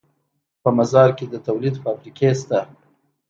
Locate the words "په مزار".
0.61-1.09